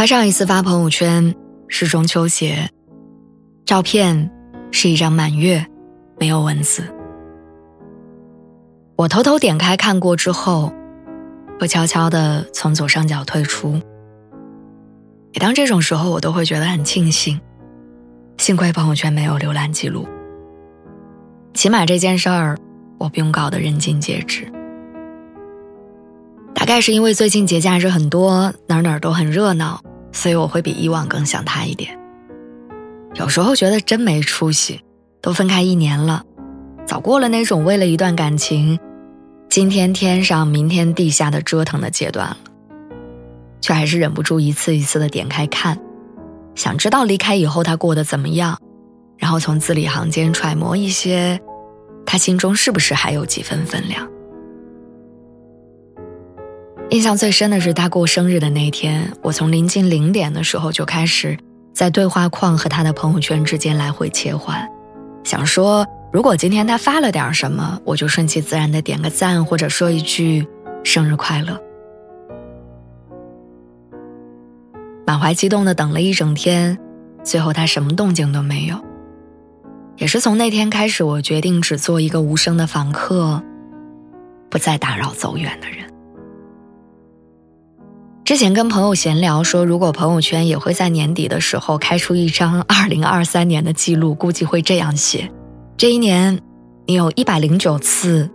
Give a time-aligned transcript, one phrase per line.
[0.00, 1.34] 他上一次发朋友圈
[1.68, 2.70] 是中秋节，
[3.66, 4.30] 照片
[4.70, 5.66] 是一张满月，
[6.18, 6.82] 没有文字。
[8.96, 10.72] 我偷偷点开看过之后，
[11.60, 13.72] 会悄悄的从左上角退出。
[15.34, 17.38] 每当这种时候，我都会觉得很庆幸，
[18.38, 20.08] 幸亏朋友圈没有浏览记录，
[21.52, 22.56] 起码这件事儿
[22.96, 24.50] 我不用搞得人尽皆知。
[26.54, 29.82] 大概是因为最近节假日很多，哪哪都很热闹。
[30.12, 31.98] 所以我会比以往更想他一点。
[33.14, 34.80] 有时候觉得真没出息，
[35.20, 36.24] 都分开一年了，
[36.86, 38.78] 早过了那种为了一段感情，
[39.48, 42.36] 今天天上明天地下的折腾的阶段了，
[43.60, 45.78] 却还是忍不住一次一次的点开看，
[46.54, 48.56] 想知道离开以后他过得怎么样，
[49.18, 51.40] 然后从字里行间揣摩一些，
[52.06, 54.08] 他心中是不是还有几分分量。
[56.90, 61.38] 印象最深的是他过生日的那天，我从临近零点的时候就开始
[61.72, 64.68] 在对话框和他的朋友圈之间来回切换，
[65.22, 70.44] 想说如果今天他发了点什么，我就顺其自然的点个赞或者说一句
[70.82, 71.56] 生日快乐。
[75.06, 76.76] 满怀激动的等了一整天，
[77.22, 78.76] 最后他什么动静都没有。
[79.96, 83.40] 也是从那天开始，我决定只做一个无声的访客，
[84.48, 85.88] 不再打扰走远的人。
[88.24, 95.28] 之前跟朋友闲聊说，如果朋友圈也会在年底的时候开出一张 二零二三年的记录，估计会这样写：
[95.76, 96.40] 这一年，
[96.86, 98.30] 你有一百零九次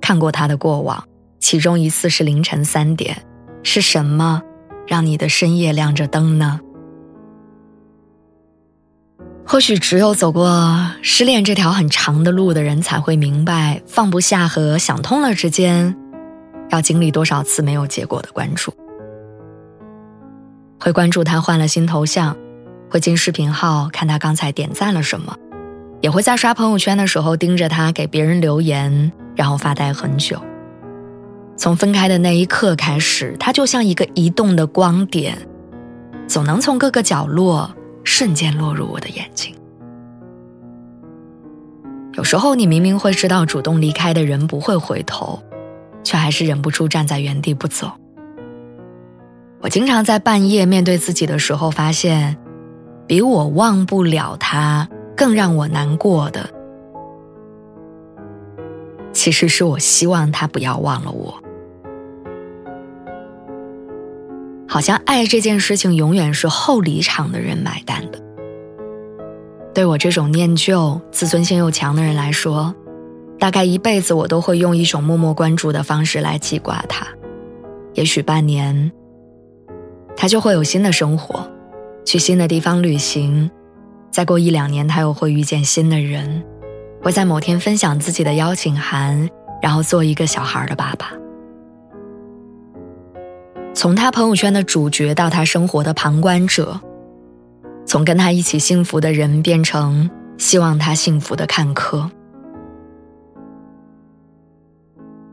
[0.00, 1.04] 看过他的过往，
[1.38, 3.22] 其中一次是凌晨三点，
[3.62, 4.40] 是什么
[4.86, 6.60] 让你的深夜亮着灯呢？
[9.46, 15.94] 或许只有走过失恋这条很长的路的人才会明白，放不下和想通了之间，
[16.70, 18.72] 要经历多少次没有结果的关注。
[20.80, 22.36] 会关注他换了新头像，
[22.88, 25.36] 会进视频号看他刚才点赞了什么，
[26.00, 30.40] 也会在刷朋友圈的时候盯着他给别人留言，然后发呆很久。
[31.56, 35.36] 从分开的那一刻开始，他就像一个移动的光点，
[36.28, 37.74] 总能从各个角落
[38.04, 39.52] 瞬间落入我的眼睛。
[42.14, 45.42] 有时候你明明会知道主动离开的人不会回头，
[46.04, 47.90] 却还是忍不住站在原地不走。
[49.60, 52.36] 我经常在半夜面对自己的时候，发现，
[53.06, 56.48] 比我忘不了他更让我难过的，
[59.12, 61.42] 其实是我希望他不要忘了我。
[64.68, 68.20] 好像爱这件事情永远是后离场的人买单的。
[69.74, 72.74] 对我这种念旧、自尊心又强的人来说，
[73.38, 77.06] 大概一辈子我都会用一种默默关注的方式来记挂他，
[77.94, 78.92] 也许半年。
[80.20, 81.48] 他就会有新的生活，
[82.04, 83.48] 去新的地方旅行，
[84.10, 86.44] 再过一两年他又会遇见新的人，
[87.00, 89.30] 会在某天分享自己的邀请函，
[89.62, 91.12] 然后做一个小孩的爸爸。
[93.72, 96.80] 从他朋友圈的主角到他生活的旁观者，
[97.86, 102.10] 从跟他一起幸福的人变成希望他幸福的看客。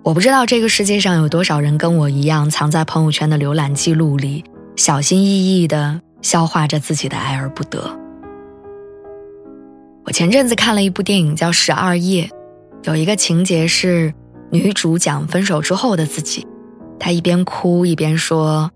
[0.03, 4.45] 我不知道这个世界上有多少人跟我一样，藏在朋友圈的浏览记录里。
[4.75, 7.99] 小心翼翼地消化着自己的爱而不得。
[10.03, 12.25] 我前阵子看了一部电影，叫《十二夜》，
[12.83, 14.13] 有一个情节是
[14.51, 16.45] 女主讲分手之后的自己，
[16.99, 18.69] 她一边哭一边说：“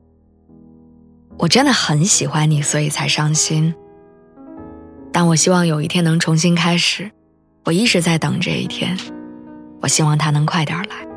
[1.38, 3.75] 我真的很喜欢你，所以才伤心。
[5.12, 7.12] 但我希望有一天能重新开始，
[7.65, 8.97] 我一直在等这一天，
[9.81, 11.07] 我希望它能快点来。”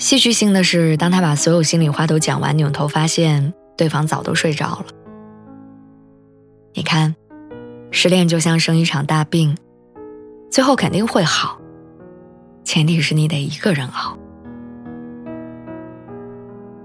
[0.00, 4.86] 戏剧性的是，当他把所有心里话都讲完，扭头发现对方早都睡着了。
[6.72, 7.14] 你看，
[7.90, 9.54] 失恋就像生一场大病，
[10.50, 11.60] 最后肯定会好，
[12.64, 14.18] 前提是你得一个人熬。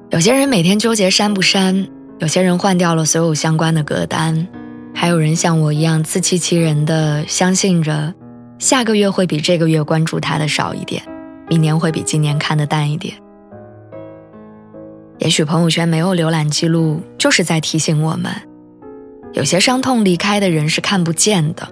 [0.10, 1.88] 有些人每天纠结删不删，
[2.20, 4.46] 有些人换掉了所有相关的歌单，
[4.94, 8.14] 还有人像我一样自欺欺人的相信着，
[8.60, 11.02] 下个月会比这个月关注他的少一点。
[11.48, 13.16] 明年会比今年看得淡一点。
[15.20, 18.32] 也许朋友圈没有浏览记录，就是在提醒我们，
[19.34, 21.68] 有些伤痛离开的人是看不见的。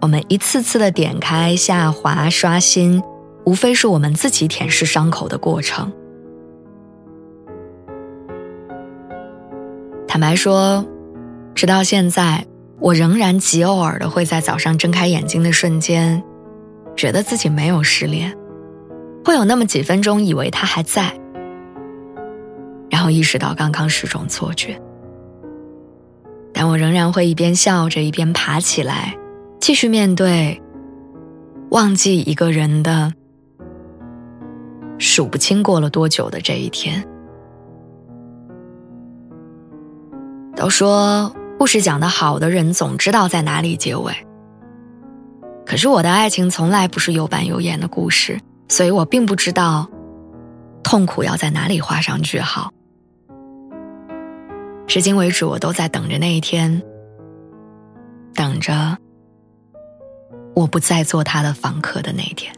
[0.00, 3.02] 我们一次次的点开、下滑、刷新，
[3.44, 5.92] 无非是我们自己舔舐伤口的过程。
[10.06, 10.86] 坦白说，
[11.54, 12.46] 直到现在，
[12.78, 16.22] 我仍然极偶尔的会在早上睁开眼睛的瞬间，
[16.94, 18.32] 觉得自己没有失恋，
[19.28, 21.12] 会有那么几分钟以为他还在。
[22.88, 24.80] 然后意识到刚刚是种错觉，
[26.54, 29.14] 但我仍然会一边笑着一边爬起来，
[29.60, 30.58] 继续面对
[31.68, 33.12] 忘记一个人的
[34.98, 37.06] 数不清过了多久的这一天。
[40.56, 44.10] 都说故事讲得好的人总知道在哪里结尾，
[45.66, 49.88] 可是我的爱情从来不是有板有眼的故事，所以我并不知道
[50.82, 52.72] 痛苦要在哪里画上句号。
[54.86, 56.82] 至今为止，我都在等着那一天，
[58.34, 58.96] 等着
[60.54, 62.54] 我不再做他的房客的那一天。